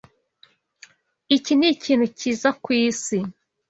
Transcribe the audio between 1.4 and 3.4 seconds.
nikintu cyiza kwisi.